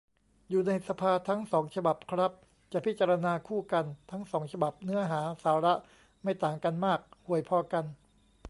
[0.49, 2.31] อยู่ในสภาทั้งสองฉบับครับ
[2.71, 5.73] จะพิจารณาคู่กัน ทั้งสองฉบับเนื้อหาสาระ
[6.23, 7.85] ไม่ต่างกันมาก ห่วยพอกัน